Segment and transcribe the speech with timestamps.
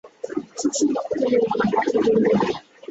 [0.59, 2.39] শশী মুখ তুলিল না, কথা বলিল না।